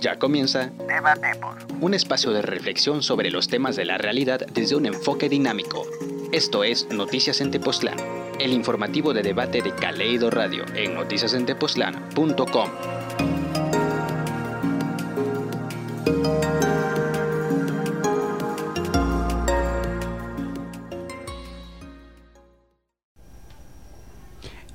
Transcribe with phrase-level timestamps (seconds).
[0.00, 1.56] Ya comienza Debatemos.
[1.80, 5.84] un espacio de reflexión sobre los temas de la realidad desde un enfoque dinámico.
[6.30, 7.96] Esto es Noticias en Tepoztlán,
[8.38, 12.70] el informativo de debate de Caleido Radio en noticiasentepoztlán.com.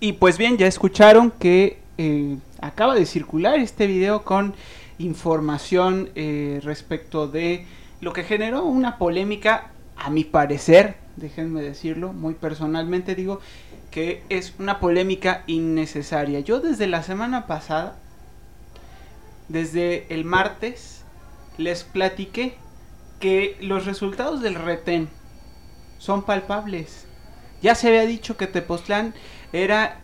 [0.02, 4.54] Y pues bien, ya escucharon que eh, acaba de circular este video con
[5.04, 7.66] información eh, respecto de
[8.02, 13.40] lo que generó una polémica, a mi parecer, déjenme decirlo, muy personalmente digo,
[13.92, 16.40] que es una polémica innecesaria.
[16.40, 17.96] Yo desde la semana pasada,
[19.50, 21.04] desde el martes,
[21.58, 22.56] les platiqué
[23.20, 25.10] que los resultados del retén
[26.00, 27.06] son palpables.
[27.62, 29.14] Ya se había dicho que Tepoztlán
[29.54, 30.02] era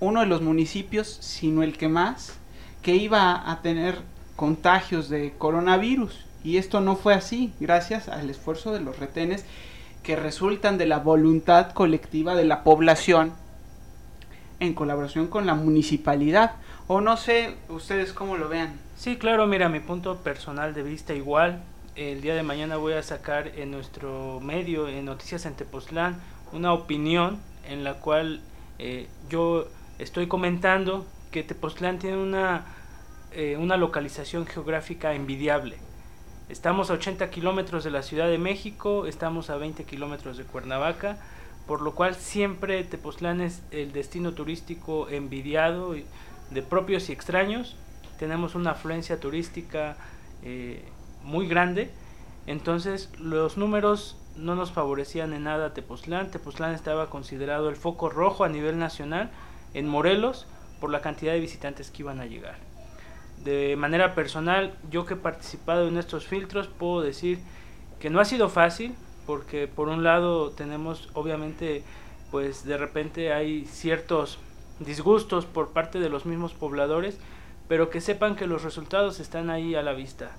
[0.00, 2.34] uno de los municipios, sino el que más,
[2.82, 4.02] que iba a tener
[4.40, 6.24] contagios de coronavirus.
[6.42, 9.44] Y esto no fue así, gracias al esfuerzo de los retenes
[10.02, 13.34] que resultan de la voluntad colectiva de la población
[14.58, 16.52] en colaboración con la municipalidad.
[16.86, 18.80] O no sé ustedes cómo lo vean.
[18.96, 21.62] Sí, claro, mira, mi punto personal de vista igual.
[21.94, 26.18] El día de mañana voy a sacar en nuestro medio, en Noticias en Tepoztlán,
[26.54, 28.40] una opinión en la cual
[28.78, 29.66] eh, yo
[29.98, 32.64] estoy comentando que Tepoztlán tiene una,
[33.32, 35.76] eh, una localización geográfica envidiable.
[36.48, 41.16] Estamos a 80 kilómetros de la Ciudad de México, estamos a 20 kilómetros de Cuernavaca,
[41.68, 47.76] por lo cual siempre Tepoztlán es el destino turístico envidiado de propios y extraños.
[48.18, 49.96] Tenemos una afluencia turística
[50.42, 50.82] eh,
[51.22, 51.92] muy grande,
[52.48, 56.32] entonces los números no nos favorecían en nada a Tepoztlán.
[56.32, 59.30] Tepoztlán estaba considerado el foco rojo a nivel nacional
[59.72, 60.48] en Morelos
[60.80, 62.69] por la cantidad de visitantes que iban a llegar.
[63.44, 67.38] De manera personal, yo que he participado en estos filtros, puedo decir
[67.98, 68.94] que no ha sido fácil,
[69.26, 71.82] porque por un lado tenemos obviamente,
[72.30, 74.38] pues de repente hay ciertos
[74.78, 77.18] disgustos por parte de los mismos pobladores,
[77.68, 80.32] pero que sepan que los resultados están ahí a la vista.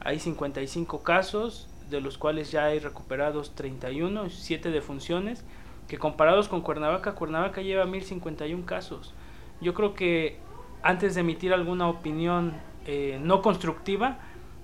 [0.00, 5.44] Hay 55 casos, de los cuales ya hay recuperados 31, 7 defunciones,
[5.88, 9.12] que comparados con Cuernavaca, Cuernavaca lleva 1051 casos.
[9.60, 10.38] Yo creo que
[10.84, 12.52] antes de emitir alguna opinión
[12.86, 14.18] eh, no constructiva,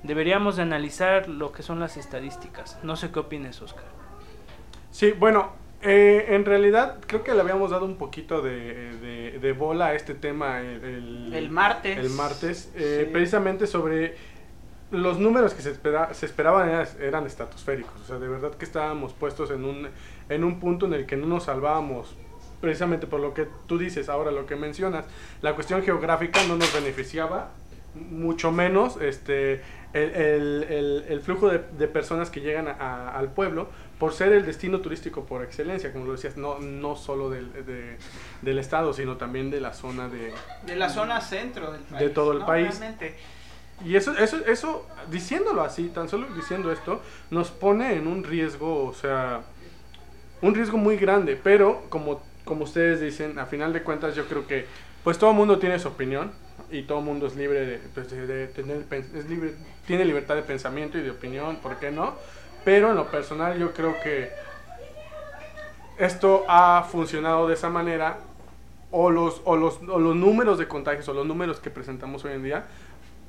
[0.05, 2.79] deberíamos de analizar lo que son las estadísticas.
[2.83, 3.85] No sé qué opines, Oscar.
[4.91, 9.53] Sí, bueno, eh, en realidad creo que le habíamos dado un poquito de, de, de
[9.53, 11.99] bola a este tema el, el, El martes.
[11.99, 13.11] el martes, eh, Sí.
[13.13, 14.15] precisamente sobre
[14.91, 18.65] los números que se, espera, se esperaban eran, eran estratosféricos, o sea, de verdad que
[18.65, 19.89] estábamos puestos en un,
[20.29, 22.17] en un punto en el que no nos salvábamos,
[22.61, 25.05] precisamente por lo que tú dices ahora, lo que mencionas,
[25.43, 27.51] la cuestión geográfica no nos beneficiaba,
[27.95, 29.63] mucho menos este,
[29.93, 34.13] el, el- el- el flujo de, de personas que llegan a- a- al pueblo por
[34.13, 37.97] ser el destino turístico por excelencia, como lo decías, no, no solo del, de-
[38.43, 40.33] del estado, sino también de la zona de,
[40.67, 42.01] De la zona centro del país.
[42.01, 42.47] De todo el ¿no?
[42.47, 42.69] país.
[42.79, 43.17] Realmente.
[43.85, 47.01] Y eso, eso, eso, diciéndolo así, tan solo diciendo esto,
[47.31, 49.41] nos pone en un riesgo, o sea,
[50.43, 51.39] un riesgo muy grande.
[51.43, 54.67] Pero, como, como ustedes dicen, a final de cuentas, yo creo que,
[55.05, 56.33] pues todo mundo tiene su opinión
[56.71, 59.55] y todo mundo es libre de, pues, de- de tener, es libre,
[59.87, 62.15] tiene libertad de pensamiento y de opinión, ¿por qué no?
[62.65, 64.31] Pero en lo personal, yo creo que
[65.99, 68.19] esto ha funcionado de esa manera
[68.91, 72.33] o los, o los, o los números de contagios o los números que presentamos hoy
[72.33, 72.65] en día,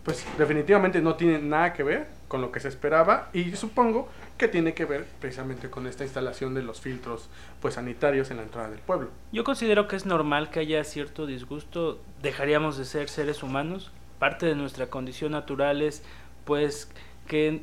[0.03, 4.09] pues definitivamente no tienen nada que ver con lo que se esperaba y supongo
[4.41, 7.29] que tiene que ver precisamente con esta instalación de los filtros
[7.61, 9.11] pues sanitarios en la entrada del pueblo.
[9.31, 14.47] Yo considero que es normal que haya cierto disgusto, dejaríamos de ser seres humanos, parte
[14.47, 16.01] de nuestra condición natural es
[16.43, 16.91] pues
[17.27, 17.61] que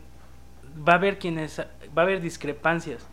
[0.89, 3.05] va a haber quienes va a haber discrepancias.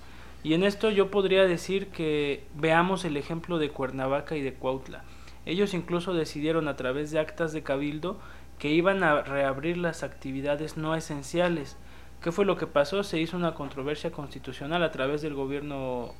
[0.44, 5.04] Y en esto yo podría decir que veamos el ejemplo de Cuernavaca y de Cuautla.
[5.48, 8.20] Ellos incluso decidieron a través de actas de cabildo
[8.60, 11.78] que iban a reabrir las actividades no esenciales.
[12.26, 13.04] ¿Qué fue lo que pasó?
[13.04, 16.16] Se hizo una controversia constitucional a través del gobierno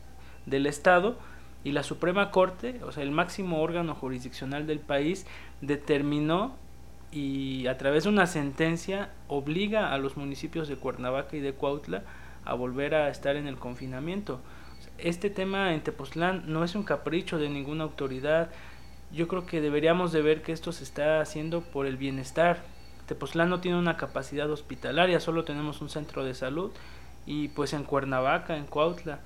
[0.46, 1.18] del estado
[1.64, 5.26] y la Suprema Corte, o sea, el máximo órgano jurisdiccional del país,
[5.62, 6.58] determinó
[7.12, 12.04] y a través de una sentencia obliga a los municipios de Cuernavaca y de Cuautla
[12.44, 14.42] a volver a estar en el confinamiento.
[15.00, 18.52] Este tema en Tepoztlán no es un capricho de ninguna autoridad.
[19.12, 22.75] Yo creo que deberíamos de ver que esto se está haciendo por el bienestar.
[23.08, 26.72] Tepoztlán no tiene una capacidad hospitalaria, solo tenemos un centro de salud
[27.26, 29.20] y pues en Cuernavaca, en Cuautla,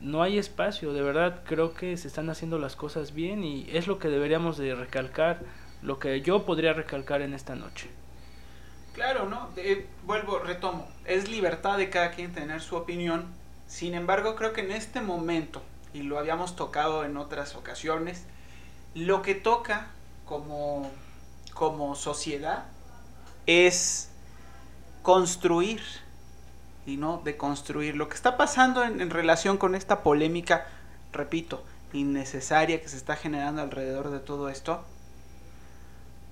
[0.00, 3.86] no hay espacio, de verdad creo que se están haciendo las cosas bien y es
[3.86, 5.40] lo que deberíamos de recalcar,
[5.82, 7.88] lo que yo podría recalcar en esta noche.
[8.94, 9.48] Claro, ¿no?
[9.56, 10.86] Eh, vuelvo, retomo.
[11.06, 13.26] Es libertad de cada quien tener su opinión.
[13.66, 15.62] Sin embargo, creo que en este momento,
[15.94, 18.26] y lo habíamos tocado en otras ocasiones,
[18.94, 19.88] lo que toca
[20.26, 20.90] como,
[21.54, 22.66] como sociedad
[23.46, 24.10] es
[25.02, 25.80] construir
[26.86, 27.96] y no deconstruir.
[27.96, 30.66] Lo que está pasando en, en relación con esta polémica,
[31.12, 34.84] repito, innecesaria que se está generando alrededor de todo esto,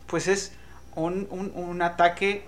[0.07, 0.53] pues es
[0.95, 2.45] un, un, un ataque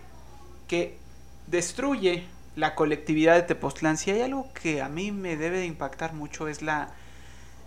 [0.69, 0.99] que
[1.47, 2.25] destruye
[2.56, 3.97] la colectividad de Tepoztlán.
[3.97, 6.91] Si hay algo que a mí me debe de impactar mucho es la,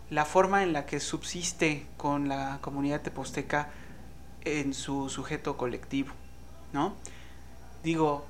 [0.09, 3.69] la forma en la que subsiste con la comunidad teposteca
[4.43, 6.13] en su sujeto colectivo,
[6.75, 6.93] ¿no?
[7.83, 8.25] Digo,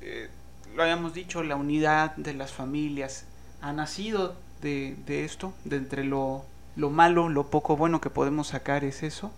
[0.00, 0.30] eh,
[0.74, 3.26] lo habíamos dicho, la unidad de las familias
[3.60, 6.44] ha nacido de, esto, de entre lo,
[6.76, 9.32] lo malo, lo poco bueno que podemos sacar es eso.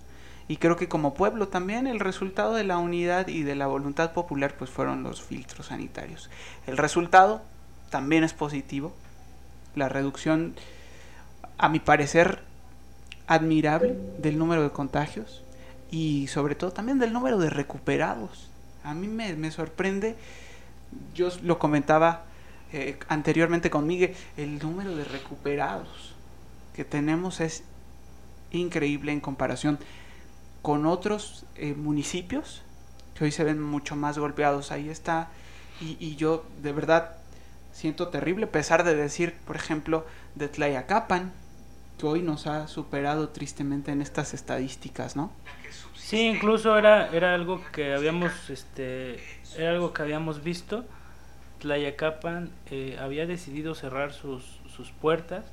[0.46, 4.12] Y creo que como pueblo también el resultado de la unidad y de la voluntad
[4.12, 6.28] popular pues fueron los filtros sanitarios.
[6.66, 7.40] El resultado
[7.88, 8.94] también es positivo.
[9.74, 10.54] La reducción,
[11.56, 12.42] a mi parecer,
[13.26, 15.43] admirable del número de contagios
[15.94, 18.50] y sobre todo también del número de recuperados.
[18.82, 20.16] A mí me, sorprende,
[21.14, 22.24] yo lo comentaba
[22.72, 26.16] eh, anteriormente con Miguel, el número de recuperados
[26.74, 27.62] que tenemos es
[28.50, 29.78] increíble en comparación
[30.62, 32.62] con otros eh, municipios
[33.16, 34.72] que hoy se ven mucho más golpeados.
[34.72, 35.28] Ahí está,
[35.80, 37.18] y, y, yo de verdad
[37.72, 40.04] siento terrible, a pesar de decir, por ejemplo,
[40.34, 41.32] de Tlayacapan,
[41.98, 45.30] que hoy nos ha superado tristemente en estas estadísticas, ¿no?
[45.94, 49.18] Sí, incluso era, era algo que habíamos, este,
[49.56, 50.84] era algo que habíamos visto.
[51.60, 55.44] Tlayacapan eh, había decidido cerrar sus, sus puertas,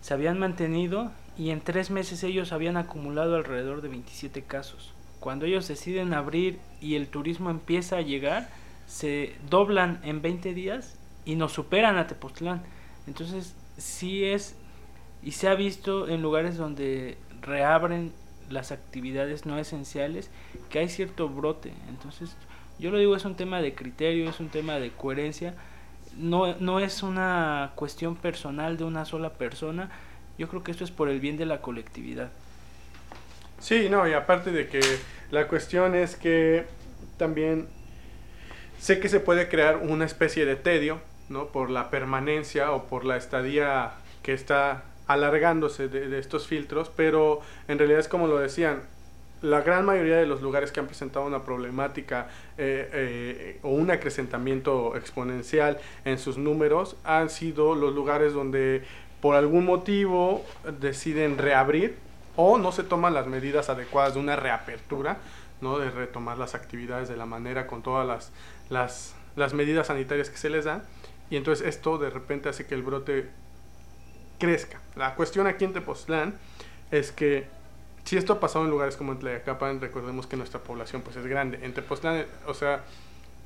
[0.00, 4.92] se habían mantenido y en tres meses ellos habían acumulado alrededor de 27 casos.
[5.20, 8.50] Cuando ellos deciden abrir y el turismo empieza a llegar,
[8.86, 12.62] se doblan en 20 días y nos superan a Tepoztlán.
[13.06, 14.56] Entonces, sí es,
[15.24, 18.12] y se ha visto en lugares donde reabren
[18.50, 20.30] las actividades no esenciales,
[20.68, 21.72] que hay cierto brote.
[21.88, 22.36] Entonces,
[22.78, 25.54] yo lo digo, es un tema de criterio, es un tema de coherencia.
[26.16, 29.90] No, no es una cuestión personal de una sola persona,
[30.38, 32.30] yo creo que esto es por el bien de la colectividad.
[33.58, 34.80] Sí, no, y aparte de que
[35.30, 36.66] la cuestión es que
[37.16, 37.66] también
[38.78, 41.46] sé que se puede crear una especie de tedio, ¿no?
[41.46, 43.92] Por la permanencia o por la estadía
[44.22, 48.82] que está alargándose de, estos filtros, pero en realidad es como lo decían,
[49.42, 53.90] la gran mayoría de los lugares que han presentado una problemática eh, eh, o un
[53.90, 58.82] acrecentamiento exponencial en sus números han sido los lugares donde
[59.20, 60.44] por algún motivo
[60.80, 61.96] deciden reabrir
[62.36, 65.18] o no se toman las medidas adecuadas de una reapertura,
[65.60, 65.78] ¿no?
[65.78, 68.32] de retomar las actividades de la manera con todas las,
[68.70, 70.82] las, las medidas sanitarias que se les dan.
[71.30, 73.30] Y entonces esto de repente hace que el brote
[74.38, 74.80] crezca.
[74.96, 76.34] La cuestión aquí en Tepoztlán
[76.90, 77.46] es que
[78.04, 81.26] si esto ha pasado en lugares como en Tlayacapan, recordemos que nuestra población pues es
[81.26, 81.58] grande.
[81.62, 82.84] En Tepoztlán, o sea,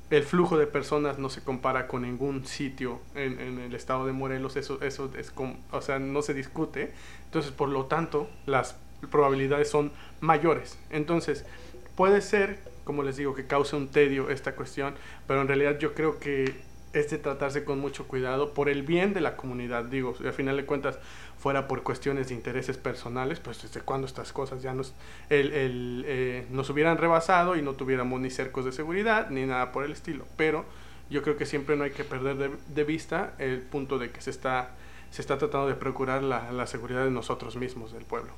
[0.09, 4.55] el flujo de personas no se compara con ningún sitio en, el estado de Morelos,
[4.55, 6.91] eso, eso es como, o sea, no se discute.
[7.25, 8.75] Entonces, por lo tanto, las
[9.11, 10.77] probabilidades son mayores.
[10.89, 11.45] Entonces,
[11.95, 14.95] puede ser, como les digo, que cause un tedio esta cuestión,
[15.27, 16.55] pero en realidad yo creo que
[16.93, 19.85] es de tratarse con mucho cuidado por el bien de la comunidad.
[19.85, 20.99] Digo, al final de cuentas,
[21.37, 24.93] fuera por cuestiones de intereses personales, pues desde cuando estas cosas ya nos,
[25.29, 29.71] el, el, eh, nos hubieran rebasado y no tuviéramos ni cercos de seguridad ni nada
[29.71, 30.25] por el estilo.
[30.35, 30.65] Pero
[31.09, 34.21] yo creo que siempre no hay que perder de, de vista el punto de que
[34.21, 34.71] se está,
[35.11, 38.33] se está tratando de procurar la, la seguridad de nosotros mismos, del pueblo.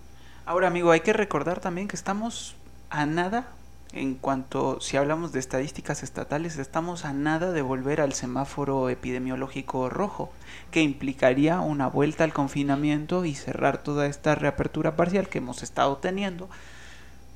[0.46, 2.56] Ahora, amigo, hay que recordar también que estamos
[2.90, 3.48] a nada
[3.94, 9.90] en cuanto, si hablamos de estadísticas estatales, estamos a nada de volver al semáforo epidemiológico
[9.90, 10.32] rojo,
[10.72, 15.98] que implicaría una vuelta al confinamiento y cerrar toda esta reapertura parcial que hemos estado
[15.98, 16.50] teniendo,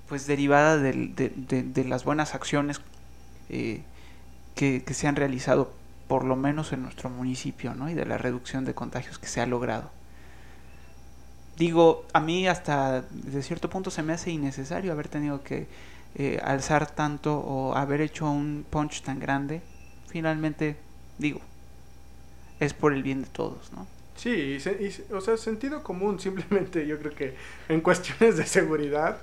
[0.08, 2.80] pues derivada de, las buenas acciones
[3.50, 3.82] eh,
[4.56, 5.74] que, que, se han realizado,
[6.08, 7.90] por lo menos en nuestro municipio, ¿no?
[7.90, 9.90] y de la reducción de contagios que se ha logrado.
[11.58, 15.68] Digo, a mí hasta de cierto punto se me hace innecesario haber tenido que
[16.16, 19.62] eh, alzar tanto o haber hecho un punch tan grande,
[20.08, 20.78] finalmente,
[21.18, 21.42] digo,
[22.60, 23.86] es por el bien de todos, ¿no?
[24.16, 27.36] Sí, y, y, o sea, sentido común, simplemente yo creo que
[27.68, 29.18] en cuestiones de seguridad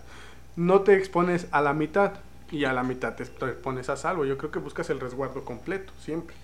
[0.56, 2.12] no te expones a la mitad
[2.50, 4.26] y a la mitad te expones a salvo.
[4.26, 6.36] Yo creo que buscas el resguardo completo, siempre.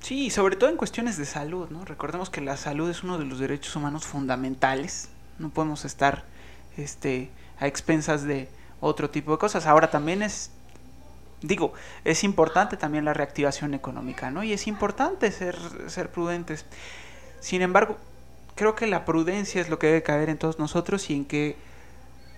[0.00, 1.84] Sí, sobre todo en cuestiones de salud, ¿no?
[1.84, 5.10] Recordemos que la salud es uno de los derechos humanos fundamentales.
[5.38, 6.24] No podemos estar
[6.78, 8.48] este, a expensas de,
[8.84, 9.66] otro tipo de cosas.
[9.66, 10.50] Ahora también es
[11.46, 11.74] digo,
[12.04, 14.42] es importante también la reactivación económica, ¿no?
[14.42, 15.56] Y es importante ser,
[15.88, 16.64] ser prudentes.
[17.40, 17.98] Sin embargo,
[18.54, 21.56] creo que la prudencia es lo que debe caer en todos nosotros y en que,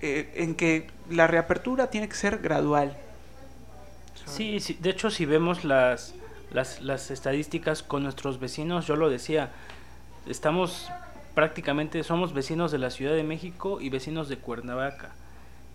[0.03, 2.97] eh, en que la reapertura tiene que ser gradual.
[4.25, 6.15] Sí, sí, de hecho si vemos las,
[6.51, 9.53] las, las estadísticas con nuestros vecinos, yo lo decía,
[10.27, 10.91] estamos
[11.35, 15.13] prácticamente, somos vecinos de la Ciudad de México y vecinos de Cuernavaca.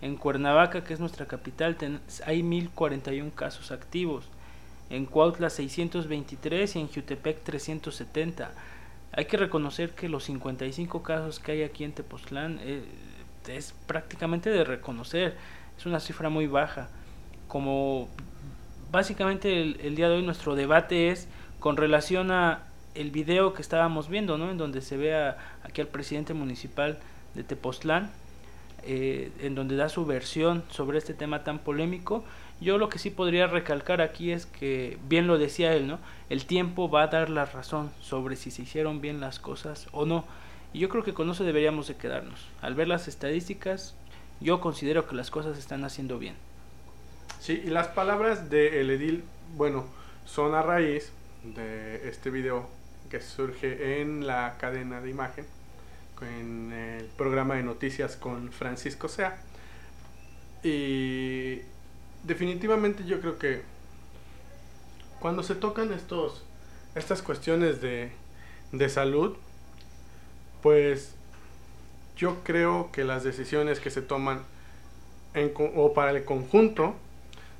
[0.02, 1.76] En Cuernavaca, que es nuestra capital,
[2.26, 4.24] hay 1041 casos activos.
[4.90, 8.50] En Cuautla 623 y en Jutepec 370.
[9.12, 12.82] Hay que reconocer que los 55 casos que hay aquí en Tepoztlán eh,
[13.46, 15.36] es prácticamente de reconocer.
[15.78, 16.88] Es una cifra muy baja.
[17.46, 18.08] Como
[18.90, 21.28] básicamente el, día de hoy nuestro debate es
[21.60, 22.64] con relación a
[22.96, 24.50] el video que estábamos viendo, ¿no?
[24.50, 25.14] En donde se ve
[25.62, 26.98] aquí al presidente municipal
[27.34, 28.10] de Tepoztlán,
[28.84, 32.24] eh, en donde da su versión sobre este tema tan polémico.
[32.60, 35.98] Yo lo que sí podría recalcar aquí es que, bien lo decía él, ¿no?
[36.30, 40.06] El tiempo va a dar la razón sobre si se hicieron bien las cosas o
[40.06, 40.24] no.
[40.72, 42.46] Y yo creo que con eso deberíamos de quedarnos.
[42.60, 43.94] Al ver las estadísticas,
[44.40, 46.34] yo considero que las cosas se están haciendo bien.
[47.40, 49.24] Sí, y las palabras de el edil,
[49.56, 49.84] bueno,
[50.24, 51.12] son a raíz
[51.42, 52.68] de este video
[53.10, 55.44] que surge en la cadena de imagen,
[56.24, 59.42] en el programa de noticias con Francisco Sea.
[60.62, 61.60] Y
[62.24, 63.62] definitivamente yo creo que
[65.20, 66.44] cuando se tocan estos,
[66.94, 68.12] estas cuestiones de,
[68.72, 69.36] de salud,
[70.62, 71.14] pues
[72.16, 74.42] yo creo que las decisiones que se toman
[75.34, 76.94] en, o para el conjunto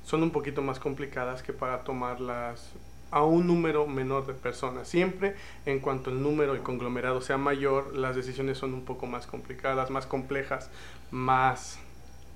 [0.03, 2.71] son un poquito más complicadas que para tomarlas
[3.13, 4.87] a un número menor de personas.
[4.87, 9.27] Siempre en cuanto el número, el conglomerado sea mayor, las decisiones son un poco más
[9.27, 10.71] complicadas, más complejas,
[11.11, 11.77] más,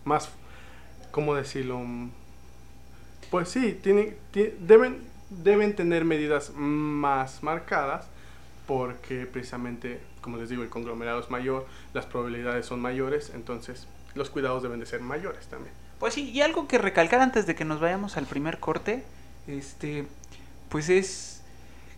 [0.05, 0.29] más,
[1.12, 1.81] ¿cómo decirlo?
[3.31, 4.15] Pues sí, tienen,
[4.60, 8.07] deben, deben tener medidas más marcadas
[8.67, 14.29] porque precisamente, como les digo, el conglomerado es mayor, las probabilidades son mayores, entonces los
[14.29, 15.74] cuidados deben de ser mayores también.
[16.00, 19.03] Pues sí, y algo que recalcar antes de que nos vayamos al primer corte,
[19.48, 20.05] este,
[20.69, 21.41] pues es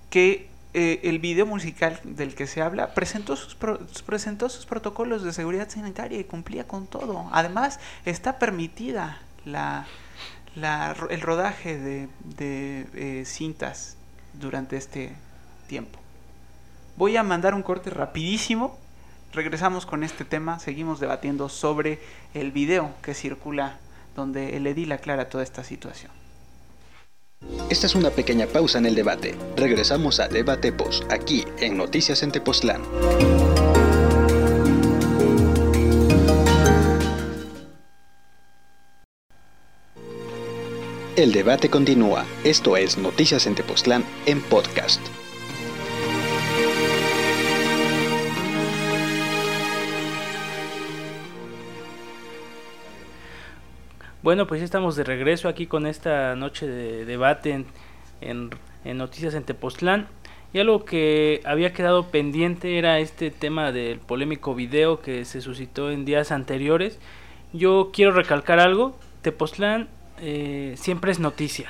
[0.10, 3.56] que eh, el video musical del que se habla presentó sus,
[4.06, 7.28] presentó sus protocolos de seguridad sanitaria y cumplía con todo.
[7.32, 9.88] Además, está permitida la,
[10.56, 13.98] la el rodaje de, de eh, cintas
[14.34, 15.16] durante este
[15.68, 16.00] tiempo.
[16.98, 18.78] Voy a mandar un corte rapidísimo.
[19.34, 20.60] Regresamos con este tema.
[20.60, 22.00] Seguimos debatiendo sobre
[22.34, 23.78] el video que circula
[24.16, 26.19] donde el edil aclara toda esta situación.
[27.70, 29.36] Esta es una pequeña pausa en el debate.
[29.56, 32.82] Regresamos a Debate Post, aquí en Noticias en Tepoztlán.
[41.16, 42.26] El debate continúa.
[42.44, 45.02] Esto es Noticias en Tepoztlán en podcast.
[54.22, 57.64] Bueno, pues estamos de regreso aquí con esta noche de debate
[58.20, 58.50] en,
[58.84, 60.08] Noticias en Tepoztlán.
[60.52, 65.90] Y algo que había quedado pendiente era este tema del polémico video que se suscitó
[65.90, 67.00] en días anteriores.
[67.54, 69.88] Yo quiero recalcar algo, Tepoztlán
[70.20, 71.70] eh, siempre es noticia.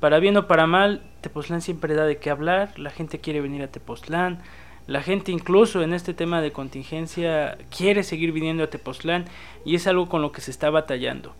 [0.00, 3.62] Para bien o para mal, Tepoztlán siempre da de qué hablar, la gente quiere venir
[3.62, 4.40] a Tepoztlán,
[4.88, 9.26] la gente incluso en este tema de contingencia quiere seguir viniendo a Tepoztlán
[9.64, 11.32] y es algo con lo que se está batallando.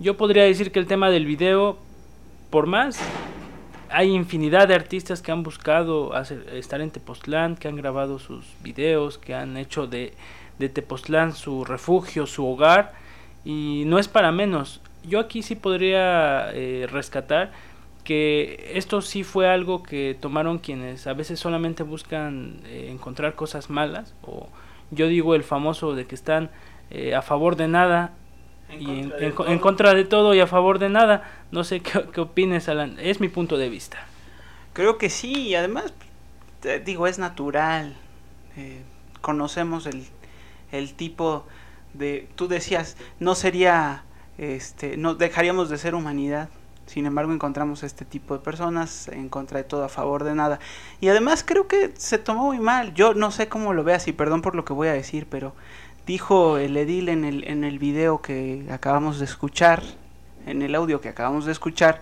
[0.00, 1.76] Yo podría decir que el tema del video,
[2.50, 3.00] por más,
[3.90, 6.12] hay infinidad de artistas que han buscado
[6.52, 10.14] estar en Tepoztlán, que han grabado sus videos, que han hecho de,
[10.60, 12.92] de Tepoztlán su refugio, su hogar,
[13.44, 14.80] y no es para menos.
[15.02, 17.50] Yo aquí sí podría eh, rescatar
[18.04, 23.68] que esto sí fue algo que tomaron quienes a veces solamente buscan eh, encontrar cosas
[23.68, 24.46] malas, o
[24.92, 26.50] yo digo el famoso de que están
[26.90, 28.12] eh, a favor de nada
[28.68, 31.30] en y en, contra de todo y a favor de nada.
[31.50, 32.96] No sé qué, qué opines, Alan.
[33.00, 33.98] Es mi punto de vista.
[34.72, 35.92] Creo que sí, y además,
[36.84, 37.96] digo, es natural.
[38.56, 38.82] Eh,
[39.20, 40.06] conocemos el,
[40.70, 41.46] el tipo
[41.94, 42.28] de...
[42.36, 44.04] Tú decías, no sería...
[44.36, 46.48] Este, no dejaríamos de ser humanidad.
[46.86, 50.58] Sin embargo, encontramos este tipo de personas en contra de todo, a favor de nada.
[51.00, 52.94] Y además creo que se tomó muy mal.
[52.94, 55.54] Yo no sé cómo lo veas y perdón por lo que voy a decir, pero
[56.08, 59.82] dijo el edil en el, en el video que acabamos de escuchar,
[60.46, 62.00] en el audio que acabamos de escuchar,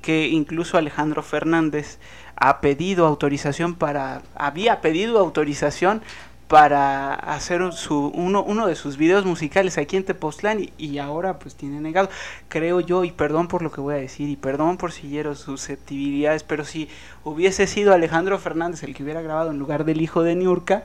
[0.00, 1.98] que incluso Alejandro Fernández
[2.36, 6.02] ha pedido autorización para, había pedido autorización
[6.46, 11.40] para hacer su, uno, uno de sus videos musicales aquí en Tepoztlán y, y, ahora
[11.40, 12.08] pues tiene negado.
[12.48, 15.34] Creo yo, y perdón por lo que voy a decir, y perdón por si hiero
[15.34, 16.88] susceptibilidades, pero si
[17.24, 20.84] hubiese sido Alejandro Fernández el que hubiera grabado en lugar del hijo de Niurka,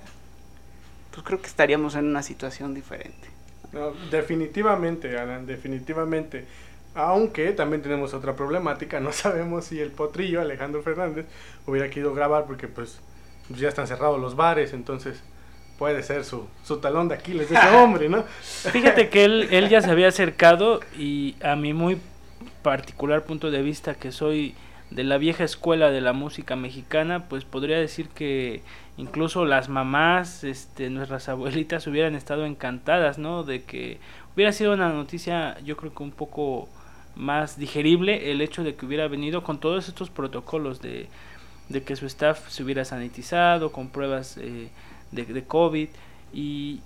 [1.14, 3.30] pues creo que estaríamos en una situación diferente.
[3.72, 6.46] No, definitivamente, Alan, definitivamente.
[6.96, 11.26] Aunque también tenemos otra problemática, no sabemos si el potrillo Alejandro Fernández
[11.66, 13.00] hubiera querido grabar porque pues
[13.50, 15.22] ya están cerrados los bares, entonces
[15.78, 18.24] puede ser su, su talón de Aquiles de ese hombre, ¿no?
[18.42, 22.00] Fíjate que él, él ya se había acercado y a mi muy
[22.62, 24.56] particular punto de vista que soy
[24.92, 28.62] de la vieja escuela de la música mexicana, pues podría decir que
[28.98, 33.44] incluso las mamás, este, nuestras abuelitas hubieran estado encantadas, ¿no?
[33.44, 34.00] De que
[34.36, 36.70] hubiera sido una noticia, yo creo que un poco
[37.16, 41.08] más digerible el hecho de que hubiera venido con todos estos protocolos de,
[41.70, 44.70] de que su staff se hubiera sanitizado con pruebas eh,
[45.12, 45.90] de, de, COVID
[46.34, 46.82] y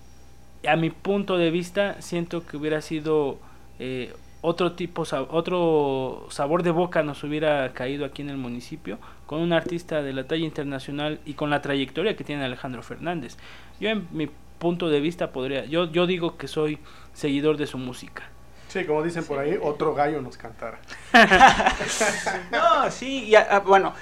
[0.68, 3.40] a mi punto de vista siento que hubiera sido
[3.80, 9.40] eh, otro tipo otro sabor de boca nos hubiera caído aquí en el municipio con
[9.40, 13.38] un artista de la talla internacional y con la trayectoria que tiene Alejandro Fernández
[13.80, 14.30] yo en mi
[14.60, 16.80] punto de vista podría yo yo digo que soy
[17.14, 18.24] seguidor de su música
[18.68, 20.80] Sí, como dicen por ahí, otro gallo nos cantara.
[22.52, 23.94] no, sí, ya, bueno,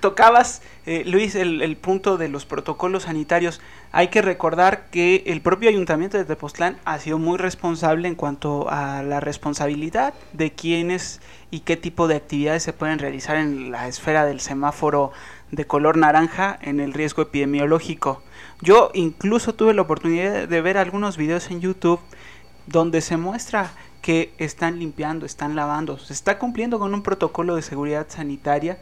[0.00, 3.62] tocabas, eh, Luis, el, el, punto de los protocolos sanitarios.
[3.92, 8.70] Hay que recordar que el propio ayuntamiento de Tepoztlán ha sido muy responsable en cuanto
[8.70, 11.20] a la responsabilidad de quiénes
[11.50, 15.10] y qué tipo de actividades se pueden realizar en la esfera del semáforo
[15.50, 18.22] de color naranja en el riesgo epidemiológico.
[18.62, 22.00] Yo incluso tuve la oportunidad de ver algunos videos en YouTube
[22.68, 27.62] donde se muestra que están limpiando, están lavando, se está cumpliendo con un protocolo de
[27.62, 28.78] seguridad sanitaria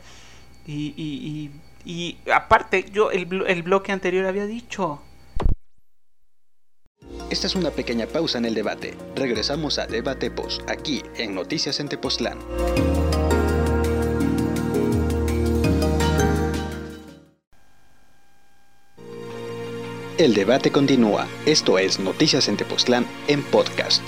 [0.67, 1.51] y, y, y,
[1.85, 5.03] y aparte, yo el, el bloque anterior había dicho.
[7.31, 8.95] Esta es una pequeña pausa en el debate.
[9.15, 12.39] Regresamos a Debate Post, aquí en Noticias en Tepoztlán.
[20.19, 21.29] El debate continúa.
[21.47, 24.03] Esto es Noticias en Tepoztlán en podcast.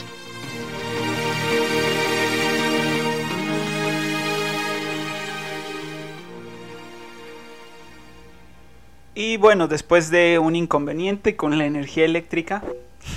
[9.20, 12.64] Y bueno, después de un inconveniente con la energía eléctrica,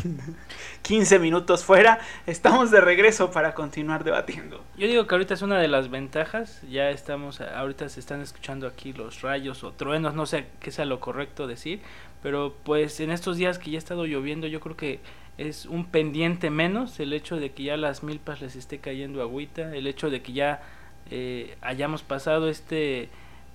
[0.82, 4.62] 15 minutos fuera, estamos de regreso para continuar debatiendo.
[4.78, 8.68] Yo digo que ahorita es una de las ventajas, ya estamos, ahorita se están escuchando
[8.68, 11.80] aquí los rayos o truenos, no sé qué sea lo correcto decir,
[12.22, 15.00] pero pues en estos días que ya ha estado lloviendo, yo creo que
[15.38, 19.74] es un pendiente menos el hecho de que ya las milpas les esté cayendo agüita,
[19.74, 20.64] el hecho de que ya
[21.12, 23.08] eh, hayamos pasado este,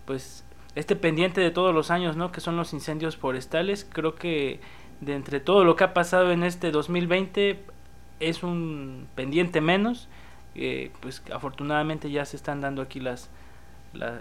[0.06, 2.33] pues este pendiente de todos los años, ¿no?
[2.33, 3.87] Que son los incendios forestales.
[3.90, 4.61] Creo que
[5.00, 7.61] de entre todo lo que ha pasado en este 2020
[8.20, 10.09] es un pendiente menos.
[10.54, 13.28] Eh, pues afortunadamente ya se están dando aquí las,
[13.92, 14.20] la,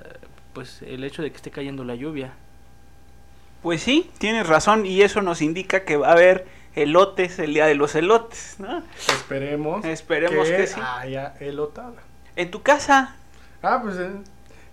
[0.54, 2.34] pues el hecho de que esté cayendo la lluvia.
[3.64, 7.66] Pues sí, tienes razón y eso nos indica que va a haber elotes el día
[7.66, 8.84] de los elotes, ¿no?
[9.08, 9.84] Esperemos.
[9.84, 10.80] Esperemos que, que sí.
[10.80, 12.04] haya elotada.
[12.36, 13.16] ¿En tu casa?
[13.64, 14.12] Ah, pues eh,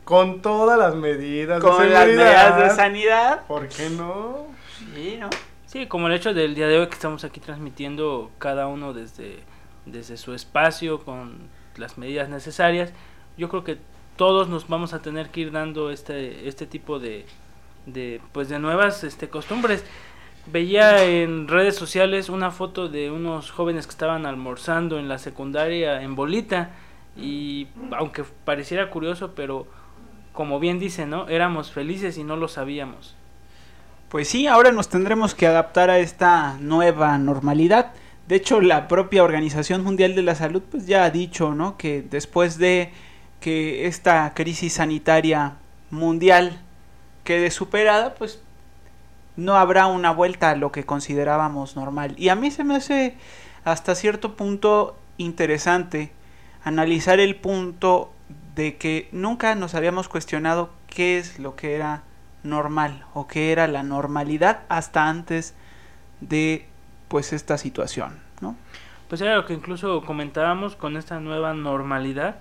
[0.04, 3.46] con todas las medidas con de las medidas de sanidad.
[3.46, 4.46] ¿Por qué no?
[4.94, 5.30] Sí, ¿no?
[5.66, 9.40] Sí, como el hecho del día de hoy que estamos aquí transmitiendo cada uno desde,
[9.86, 12.92] desde su espacio con las medidas necesarias,
[13.36, 13.78] yo creo que
[14.16, 17.26] todos nos vamos a tener que ir dando este, este tipo de,
[17.86, 19.84] de, pues de nuevas este, costumbres.
[20.46, 26.02] Veía en redes sociales una foto de unos jóvenes que estaban almorzando en la secundaria
[26.02, 26.70] en Bolita
[27.16, 29.66] y aunque pareciera curioso, pero
[30.34, 31.28] como bien dice, ¿no?
[31.28, 33.14] Éramos felices y no lo sabíamos.
[34.10, 37.92] Pues sí, ahora nos tendremos que adaptar a esta nueva normalidad.
[38.28, 41.76] De hecho, la propia Organización Mundial de la Salud pues ya ha dicho, ¿no?
[41.76, 42.92] Que después de
[43.40, 45.54] que esta crisis sanitaria
[45.90, 46.60] mundial
[47.22, 48.40] quede superada, pues
[49.36, 52.14] no habrá una vuelta a lo que considerábamos normal.
[52.16, 53.14] Y a mí se me hace
[53.64, 56.10] hasta cierto punto interesante
[56.64, 58.13] analizar el punto
[58.54, 62.02] de que nunca nos habíamos cuestionado qué es lo que era
[62.42, 65.54] normal o qué era la normalidad hasta antes
[66.20, 66.66] de
[67.08, 68.56] pues esta situación, ¿no?
[69.08, 72.36] Pues era lo que incluso comentábamos con esta nueva normalidad,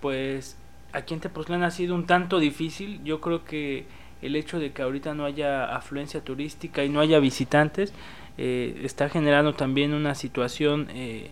[0.00, 0.56] pues
[0.92, 3.86] aquí en Tepoztlán ha sido un tanto difícil, yo creo que
[4.22, 7.92] el hecho de que ahorita no haya afluencia turística y no haya visitantes
[8.38, 11.30] eh, está generando también una situación eh,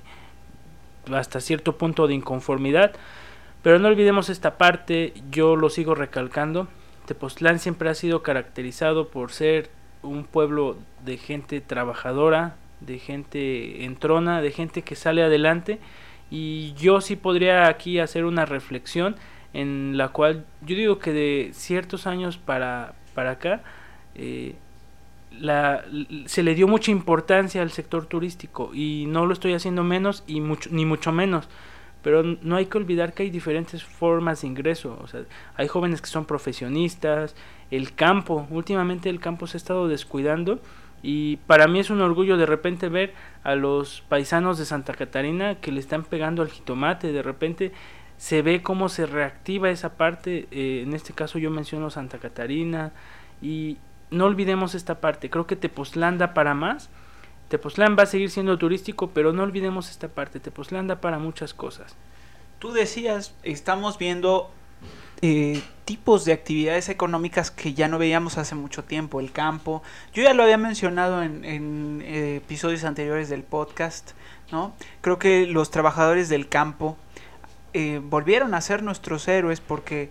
[1.12, 2.94] hasta cierto punto de inconformidad,
[3.64, 6.68] pero no olvidemos esta parte, yo lo sigo recalcando.
[7.07, 9.70] Tepoztlán siempre ha sido caracterizado por ser
[10.03, 15.81] un pueblo de gente trabajadora, de gente entrona, de gente que sale adelante
[16.31, 19.16] y yo sí podría aquí hacer una reflexión
[19.55, 23.62] en la cual yo digo que de ciertos años para, para acá
[24.14, 24.57] eh,
[25.40, 25.87] la,
[26.27, 30.42] se le dio mucha importancia al sector turístico y no lo estoy haciendo menos y
[30.42, 31.48] mucho, ni mucho menos.
[32.05, 34.97] Pero no hay que olvidar que hay diferentes formas de ingreso.
[35.03, 35.23] O sea,
[35.57, 37.35] hay jóvenes que son profesionistas,
[37.73, 40.61] el campo, últimamente el campo se ha estado descuidando
[41.03, 43.12] y para mí es un orgullo de repente ver
[43.43, 47.73] a los paisanos de Santa Catarina que le están pegando al jitomate, de repente
[48.17, 52.93] se ve cómo se reactiva esa parte, eh, en este caso yo menciono Santa Catarina
[53.43, 53.77] y
[54.11, 56.88] no olvidemos esta parte, creo que Tepoztlán da para más,
[57.55, 61.55] Tepoztlán va a seguir siendo turístico, pero no olvidemos esta parte, Tepoztlán da para muchas
[61.55, 61.95] cosas.
[62.59, 64.51] Tú decías, estamos viendo
[65.23, 69.85] eh, tipos de actividades económicas que ya no veíamos hace mucho tiempo, el campo.
[70.12, 74.11] Yo ya lo había mencionado en, eh, episodios anteriores del podcast,
[74.51, 74.75] ¿no?
[75.01, 76.97] Creo que los trabajadores del campo
[77.73, 80.11] eh, volvieron a ser nuestros héroes porque,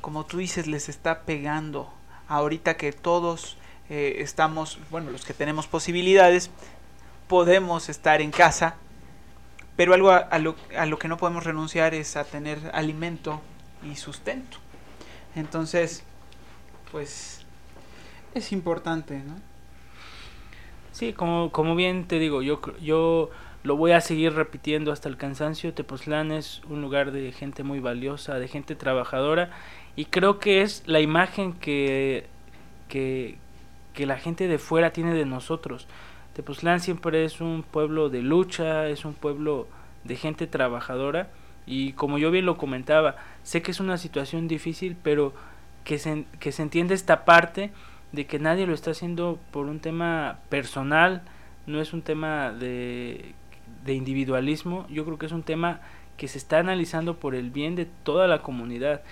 [0.00, 1.88] como tú dices, les está pegando.
[2.26, 3.58] Ahorita que todos
[3.92, 6.52] estamos, bueno, los que tenemos posibilidades,
[7.30, 8.74] podemos estar en casa,
[9.76, 13.40] pero algo a, lo, a lo que no podemos renunciar es a tener alimento
[13.88, 14.58] y sustento.
[15.36, 16.02] Entonces,
[16.90, 17.46] pues
[18.34, 19.36] es importante, ¿no?
[20.90, 23.30] Sí, como, como bien te digo, yo, yo
[23.62, 25.72] lo voy a seguir repitiendo hasta el cansancio.
[25.72, 29.50] Tepoztlán es un lugar de gente muy valiosa, de gente trabajadora,
[29.94, 32.26] y creo que es la imagen que,
[32.88, 33.38] que,
[33.94, 35.86] que la gente de fuera tiene de nosotros.
[36.34, 39.66] Tepoztlán siempre es un pueblo de lucha, es un pueblo
[40.04, 41.30] de gente trabajadora,
[41.66, 45.32] y como yo bien lo comentaba, sé que es una situación difícil, pero
[45.84, 47.70] que se, que se entiende esta parte
[48.12, 51.22] de que nadie lo está haciendo por un tema personal,
[51.66, 53.34] no es un tema de,
[53.84, 55.80] de individualismo, yo creo que es un tema
[56.16, 59.02] que se está analizando por el bien de toda la comunidad.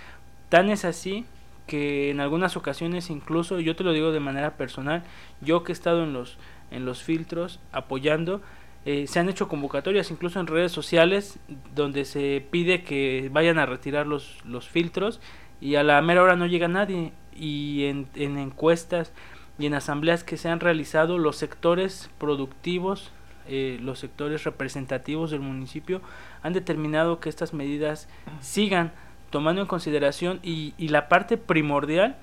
[0.49, 1.25] Tan es así
[1.67, 5.05] que en algunas ocasiones incluso, yo te lo digo de manera personal,
[5.41, 6.39] yo que he estado en los,
[6.71, 8.41] en los filtros apoyando,
[8.85, 11.39] eh, se han hecho convocatorias incluso en redes sociales
[11.75, 15.21] donde se pide que vayan a retirar los, los filtros
[15.61, 17.13] y a la mera hora no llega nadie.
[17.35, 19.13] Y en, en encuestas
[19.59, 23.13] y en asambleas que se han realizado los sectores productivos
[23.51, 26.03] eh, los sectores representativos del municipio
[26.43, 28.07] han determinado que estas medidas
[28.43, 28.93] sigan
[29.31, 32.19] tomando en consideración y, y la parte primordial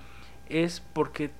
[0.49, 1.31] es porque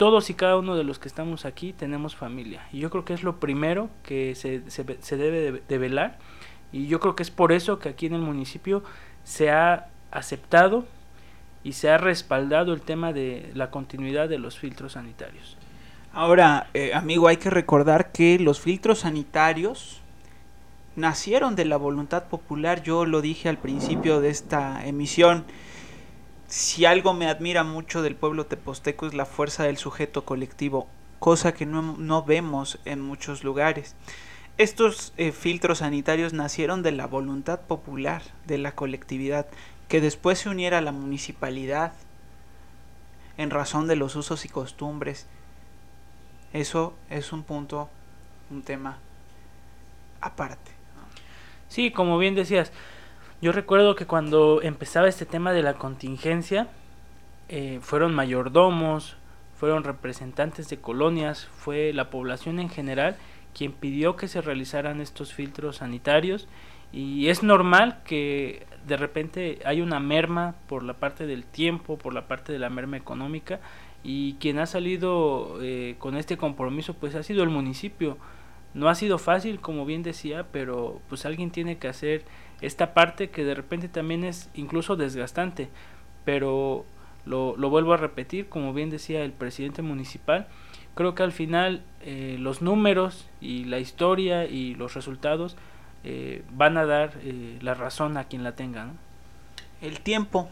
[0.00, 2.66] todos y cada uno de los que estamos aquí tenemos familia.
[2.72, 6.16] Y yo creo que es lo primero que se, se, debe de, velar.
[6.72, 8.82] Y yo creo que es por eso que aquí en el municipio
[9.24, 10.86] se ha aceptado
[11.64, 15.58] y se ha respaldado el tema de la continuidad de los filtros sanitarios.
[16.14, 20.00] Ahora, eh, amigo, hay que recordar que los filtros sanitarios
[20.96, 22.82] nacieron de la voluntad popular.
[22.82, 25.44] Yo lo dije al principio de esta emisión
[26.50, 30.88] si algo me admira mucho del pueblo teposteco es la fuerza del sujeto colectivo,
[31.20, 33.94] cosa que no, vemos en muchos lugares.
[34.58, 39.46] Estos eh, filtros sanitarios nacieron de la voluntad popular, de la colectividad,
[39.88, 41.92] que después se uniera a la municipalidad
[43.38, 45.28] en razón de los usos y costumbres.
[46.52, 47.88] Eso es un punto,
[48.50, 48.98] un tema
[50.20, 50.72] aparte.
[51.68, 52.72] Sí, como bien decías,
[53.40, 56.68] yo recuerdo que cuando empezaba este tema de la contingencia,
[57.48, 59.16] eh, fueron mayordomos,
[59.56, 63.16] fueron representantes de colonias, fue la población en general
[63.54, 66.48] quien pidió que se realizaran estos filtros sanitarios
[66.92, 72.14] y es normal que de repente hay una merma por la parte del tiempo, por
[72.14, 73.60] la parte de la merma económica
[74.02, 78.16] y quien ha salido eh, con este compromiso pues ha sido el municipio.
[78.72, 82.24] No ha sido fácil, como bien decía, pero pues alguien tiene que hacer
[82.60, 85.68] esta parte que de repente también es incluso desgastante,
[86.24, 86.84] pero
[87.24, 90.46] lo, lo vuelvo a repetir, como bien decía el presidente municipal,
[90.94, 95.56] creo que al final eh, los números y la historia y los resultados
[96.04, 98.90] eh, van a dar eh, la razón a quien la tenga.
[99.80, 100.48] El tiempo,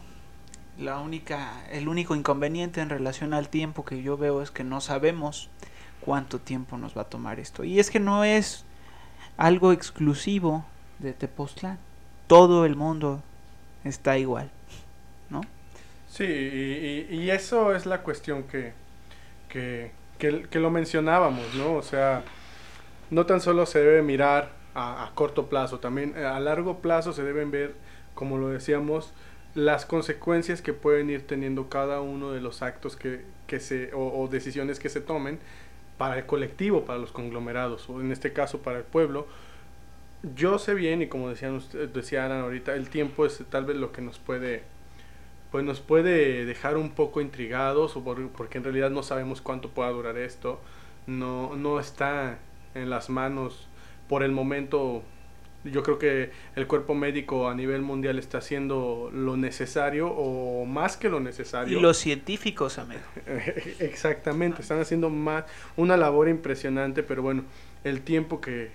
[0.79, 4.81] la única, el único inconveniente en relación al tiempo que yo veo es que no
[4.81, 5.49] sabemos
[6.01, 7.63] cuánto tiempo nos va a tomar esto.
[7.63, 8.65] Y es que no es
[9.37, 10.65] algo exclusivo
[10.99, 11.77] de Tepoztlán
[12.29, 13.23] todo el mundo
[13.83, 14.51] está igual,
[15.31, 15.41] ¿no?
[16.07, 18.73] Sí, y, eso es la cuestión que,
[19.49, 21.73] que, que, lo mencionábamos, ¿no?
[21.73, 22.23] O sea,
[23.09, 27.49] no tan solo se debe mirar a, corto plazo, también a largo plazo se deben
[27.49, 27.73] ver,
[28.13, 29.11] como lo decíamos,
[29.55, 34.27] las consecuencias que pueden ir teniendo cada uno de los actos que, que se, o
[34.27, 35.39] decisiones que se tomen
[35.97, 39.25] para el colectivo, para los conglomerados, o en este caso para el pueblo.
[40.35, 43.91] Yo sé bien, y como decían ustedes, decían ahorita, el tiempo es tal vez lo
[43.91, 44.63] que nos puede
[45.51, 49.69] pues nos puede dejar un poco intrigados o por- porque en realidad no sabemos cuánto
[49.69, 50.61] pueda durar esto.
[51.07, 52.39] No no está
[52.75, 53.67] en las manos
[54.07, 55.03] por el momento.
[55.65, 60.97] Yo creo que el cuerpo médico a nivel mundial está haciendo lo necesario o más
[60.97, 63.01] que lo Y necesario los científicos, amigo.
[63.79, 65.45] Exactamente, están haciendo más
[65.77, 67.43] una labor impresionante, pero bueno,
[67.83, 68.71] el tiempo que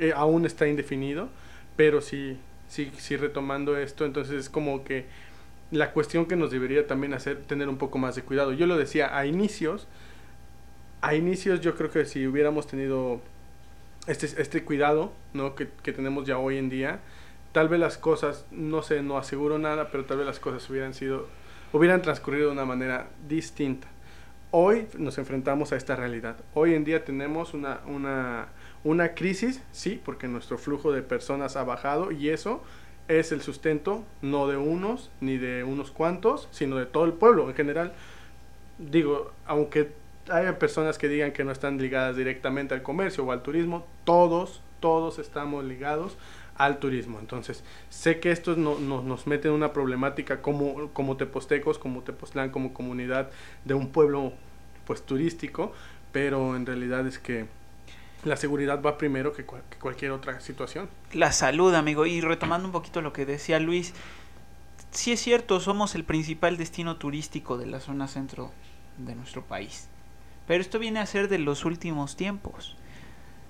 [0.00, 1.28] eh, aún está indefinido,
[1.76, 5.06] pero sí, sí, sí retomando esto, entonces es como que
[5.70, 8.52] la cuestión que nos debería también hacer tener un poco más de cuidado.
[8.52, 9.86] Yo lo decía a inicios,
[11.00, 13.20] a inicios yo creo que si hubiéramos tenido
[14.06, 15.54] este, este cuidado, ¿no?
[15.54, 17.00] Que, que tenemos ya hoy en día,
[17.52, 20.94] tal vez las cosas, no sé, no aseguro nada, pero tal vez las cosas hubieran
[20.94, 21.28] sido,
[21.72, 23.88] hubieran transcurrido de una manera distinta.
[24.52, 26.36] Hoy nos enfrentamos a esta realidad.
[26.54, 28.48] Hoy en día tenemos una, una,
[28.84, 32.62] una crisis, sí, porque nuestro flujo de personas ha bajado y eso
[33.08, 37.48] es el sustento no de unos ni de unos cuantos, sino de todo el pueblo
[37.48, 37.92] en general.
[38.78, 39.92] Digo, aunque
[40.30, 44.62] haya personas que digan que no están ligadas directamente al comercio o al turismo, todos,
[44.80, 46.16] todos estamos ligados
[46.56, 47.18] al turismo.
[47.20, 52.02] Entonces, sé que esto no, no- nos mete en una problemática como, como tepostecos, como
[52.02, 53.30] Tepoztlán, como comunidad
[53.64, 54.32] de un pueblo
[54.86, 55.72] pues turístico,
[56.12, 57.46] pero en realidad es que
[58.24, 60.88] la seguridad va primero que, cual- que cualquier otra situación.
[61.12, 62.06] La salud, amigo.
[62.06, 63.94] Y retomando un poquito lo que decía Luis,
[64.90, 68.50] sí es cierto, somos el principal destino turístico de la zona centro
[68.98, 69.88] de nuestro país.
[70.46, 72.76] Pero esto viene a ser de los últimos tiempos.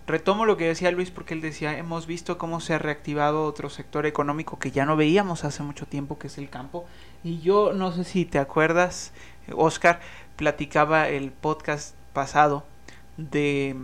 [0.06, 3.70] Retomo lo que decía Luis porque él decía, hemos visto cómo se ha reactivado otro
[3.70, 6.85] sector económico que ya no veíamos hace mucho tiempo, que es el campo.
[7.22, 9.12] Y yo no sé si te acuerdas,
[9.54, 10.00] Oscar,
[10.37, 12.64] platicaba el podcast pasado
[13.18, 13.76] de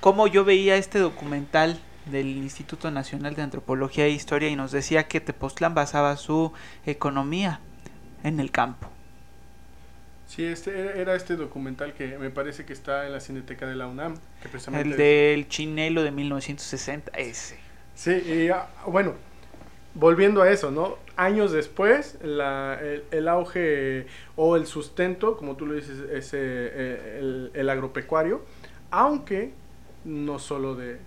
[0.00, 5.08] cómo yo veía este documental del Instituto Nacional de Antropología e Historia y nos decía
[5.08, 6.52] que Tepoztlán basaba su
[6.86, 7.60] economía
[8.24, 8.88] en el campo.
[10.26, 13.86] Sí, este era- este documental que me parece que está en la Cineteca de la
[13.86, 14.14] UNAM.
[14.42, 17.58] Que precisamente El del Chinelo de 1960, ese.
[17.94, 19.14] Sí, y ah, bueno,
[19.94, 20.96] volviendo a eso, ¿no?
[21.16, 24.06] Años después, la, el, el auge
[24.36, 28.44] o el sustento, como tú lo dices, es eh, el, el agropecuario,
[28.90, 29.52] aunque
[30.08, 30.98] no solo de,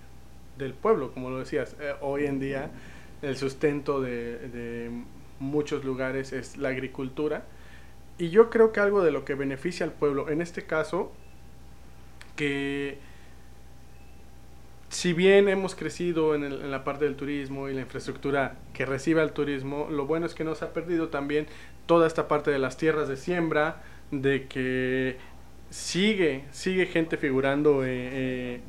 [0.56, 2.70] del pueblo, como lo decías, eh, hoy en día
[3.20, 4.90] el sustento de,
[5.38, 7.44] muchos lugares es la agricultura.
[8.16, 11.12] Y yo creo que algo de lo que beneficia al pueblo, en este caso,
[12.36, 12.98] que
[14.88, 19.32] si bien hemos crecido en, la parte del turismo y la infraestructura que recibe al
[19.32, 21.46] turismo, lo bueno es que nos ha perdido también
[21.86, 25.16] toda esta parte de las tierras de siembra, de que
[25.70, 28.60] sigue, sigue gente figurando eh, eh,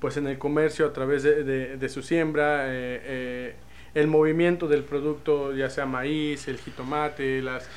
[0.00, 1.44] pues en el comercio a través de,
[1.76, 3.54] de- su siembra, eh, eh,
[3.94, 7.68] el movimiento del producto, ya sea maíz, el jitomate, las,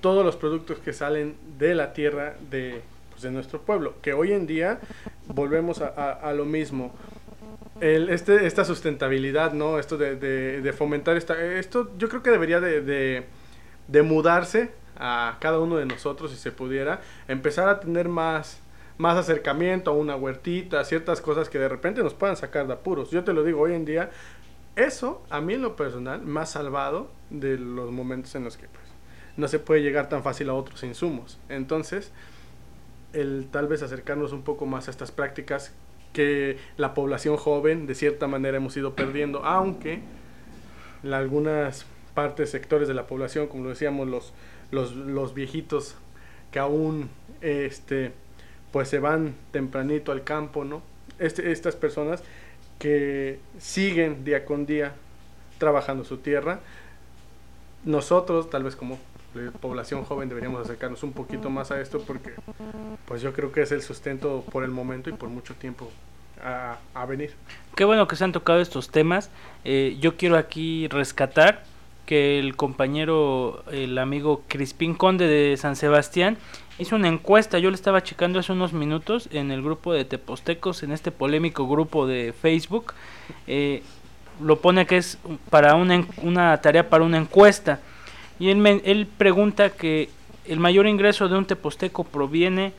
[0.00, 4.32] todos los productos que salen de la tierra de, pues, de nuestro pueblo, que hoy
[4.32, 4.78] en día
[5.26, 6.94] volvemos a, a- lo mismo.
[7.80, 9.78] Este, esta sustentabilidad, ¿no?
[9.78, 11.42] Esto de, de- de fomentar esta...
[11.42, 13.24] Esto yo creo que debería de, de-
[13.88, 18.60] de mudarse a cada uno de nosotros, si se pudiera, empezar a tener más,
[19.00, 23.10] más acercamiento a una huertita, ciertas cosas que de repente nos puedan sacar de apuros.
[23.10, 24.10] Yo te lo digo, hoy en día,
[24.76, 28.68] eso a mí en lo personal me ha salvado de los momentos en los que
[28.68, 28.84] pues,
[29.38, 31.38] no se puede llegar tan fácil a otros insumos.
[31.48, 32.12] Entonces,
[33.14, 35.72] el tal vez acercarnos un poco más a estas prácticas
[36.12, 40.02] que la población joven de cierta manera hemos ido perdiendo, aunque
[41.10, 44.34] algunas partes, sectores de la población, como lo decíamos, los,
[44.70, 45.96] los, los viejitos
[46.50, 47.08] que aún
[47.40, 48.12] este,
[48.72, 50.82] pues se van tempranito al campo, ¿no?
[51.18, 52.22] Este, estas personas
[52.78, 54.94] que siguen día con día
[55.58, 56.60] trabajando su tierra,
[57.84, 58.98] nosotros, tal vez como
[59.34, 62.32] eh, población joven, deberíamos acercarnos un poquito más a esto porque
[63.06, 65.90] pues yo creo que es el sustento por el momento y por mucho tiempo
[66.42, 67.34] a, venir.
[67.76, 69.30] Qué bueno que se han tocado estos temas.
[69.64, 71.64] Eh, yo quiero aquí rescatar
[72.10, 76.38] que el compañero, el amigo Crispín Conde de San Sebastián,
[76.80, 77.60] hizo una encuesta.
[77.60, 81.68] Yo le estaba checando hace unos minutos en el grupo de Tepostecos, en este polémico
[81.68, 82.94] grupo de Facebook.
[83.46, 83.84] Eh,
[84.42, 85.18] lo pone que es
[85.50, 87.78] para una, tarea para una encuesta.
[88.40, 90.08] Y él, me- él pregunta que
[90.46, 92.72] el mayor ingreso de un teposteco proviene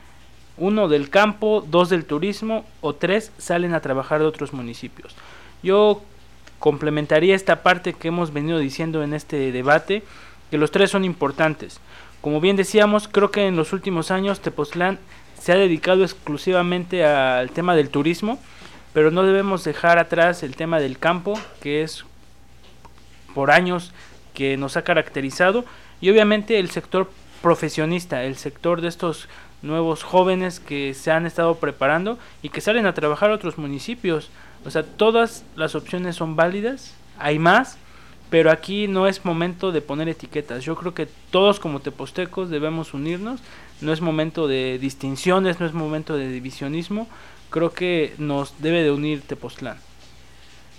[0.58, 5.15] uno del campo, dos del turismo o tres salen a trabajar de otros municipios.
[5.63, 6.02] Yo
[6.62, 10.04] complementaría esta parte que hemos venido diciendo en este debate,
[10.52, 11.82] que los tres son importantes.
[12.21, 15.00] Como bien decíamos, creo que en los últimos años Tepoztlán
[15.39, 18.39] se ha dedicado exclusivamente al tema del turismo,
[18.93, 22.06] pero no debemos dejar atrás el tema del campo, que es
[23.34, 23.91] por años
[24.36, 25.65] que nos ha caracterizado,
[26.00, 27.10] y obviamente el sector
[27.41, 29.28] profesionista, el sector de estos
[29.63, 34.30] nuevos jóvenes que se han estado preparando y que salen a trabajar a otros municipios.
[34.65, 37.78] O sea, todas las opciones son válidas, hay más,
[38.30, 40.63] pero aquí no es momento de poner etiquetas.
[40.63, 43.41] Yo creo que todos como tepostecos debemos unirnos,
[43.82, 47.08] no es momento de distinciones, no es momento de divisionismo,
[47.50, 49.78] creo que nos debe de unir Tepoztlán.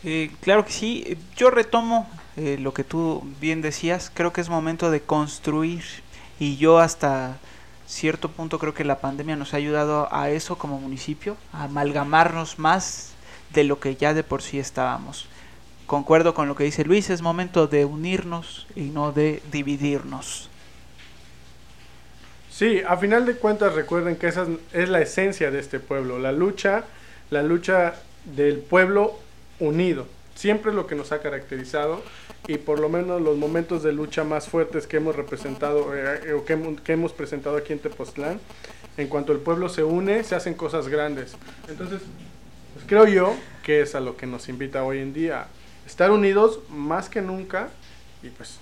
[0.04, 4.48] Eh, claro que sí, yo retomo eh, lo que tú bien decías, creo que es
[4.48, 5.84] momento de construir.
[6.40, 7.38] Y yo hasta
[7.86, 12.58] cierto punto creo que la pandemia nos ha ayudado a eso como municipio, a amalgamarnos
[12.58, 13.11] más
[13.52, 15.26] de lo que ya de por sí estábamos.
[15.86, 20.48] Concuerdo con lo que dice Luis, es momento de unirnos y no de dividirnos.
[22.50, 26.32] Sí, a final de cuentas recuerden que esa es la esencia de este pueblo, la
[26.32, 26.84] lucha,
[27.30, 29.18] la lucha del pueblo
[29.58, 30.06] unido.
[30.34, 32.02] Siempre es lo que nos ha caracterizado
[32.46, 36.44] y por lo menos los momentos de lucha más fuertes que hemos representado eh, o
[36.44, 38.40] que, hemos presentado aquí en Tepoztlán,
[38.96, 41.34] en cuanto el pueblo se une, se hacen cosas grandes.
[41.68, 42.02] Entonces,
[42.92, 45.46] creo yo que es a lo que nos invita hoy en día,
[45.86, 47.70] estar unidos más que nunca
[48.22, 48.58] y pues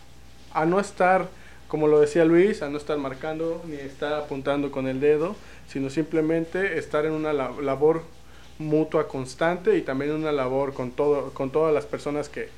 [0.54, 1.28] a no estar,
[1.66, 5.34] como lo decía Luis, a no estar marcando ni estar apuntando con el dedo,
[5.66, 8.04] sino simplemente estar en una labor
[8.60, 12.50] mutua constante y también una labor con todo con todas las personas que,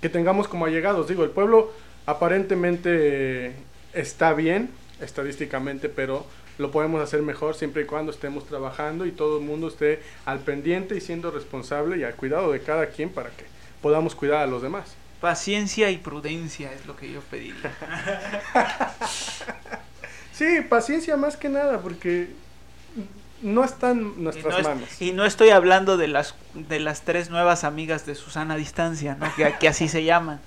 [0.00, 1.06] que tengamos como allegados.
[1.06, 1.70] Digo, el pueblo
[2.06, 3.52] aparentemente
[3.92, 6.26] está bien estadísticamente, pero
[6.60, 10.40] lo podemos hacer mejor siempre y cuando estemos trabajando y todo el mundo esté al
[10.40, 13.46] pendiente y siendo responsable y al cuidado de cada quien para que
[13.80, 14.94] podamos cuidar a los demás.
[15.20, 17.52] Paciencia y prudencia es lo que yo pedí.
[20.32, 22.28] sí, paciencia más que nada, porque
[23.42, 25.00] no están nuestras manos.
[25.00, 29.16] Y no estoy hablando de las de las tres nuevas amigas de Susana a distancia,
[29.18, 29.34] ¿no?
[29.34, 30.40] que, que así se llaman.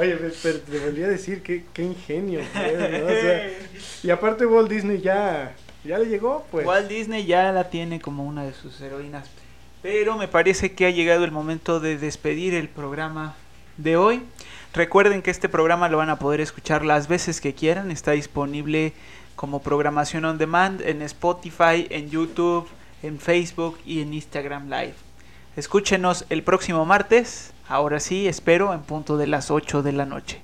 [0.00, 2.40] Oye, pero te volví decir qué, qué ingenio.
[2.52, 3.52] Pues,
[4.02, 6.66] y aparte Walt Disney ya, ya le llegó, pues.
[6.66, 9.28] Walt Disney ya la tiene como una de sus heroínas.
[9.82, 13.36] Pero me parece que ha llegado el momento de despedir el programa
[13.76, 14.22] de hoy.
[14.74, 17.90] Recuerden que este programa lo van a poder escuchar las veces que quieran.
[17.90, 18.92] Está disponible
[19.36, 22.68] como programación on demand en Spotify, en YouTube,
[23.02, 25.07] en Facebook y en Instagram Live.
[25.58, 30.40] Escúchenos el próximo martes, ahora sí, espero, en punto de las 8 de la noche.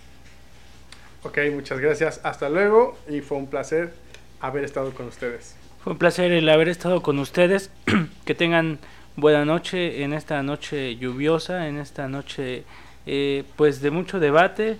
[1.22, 3.94] Ok, muchas gracias, hasta luego y fue un placer
[4.40, 5.54] haber estado con ustedes.
[5.84, 7.70] Fue un placer el haber estado con ustedes,
[8.24, 8.80] que tengan
[9.14, 12.64] buena noche en esta noche lluviosa, en esta noche
[13.06, 14.78] eh, pues de mucho debate.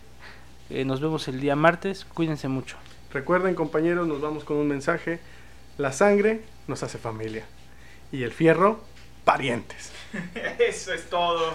[0.68, 2.76] Eh, nos vemos el día martes, cuídense mucho.
[3.12, 5.20] Recuerden compañeros, nos vamos con un mensaje.
[5.78, 7.44] La sangre nos hace familia
[8.10, 8.80] y el fierro,
[9.24, 9.90] parientes.
[10.58, 11.54] Eso es todo.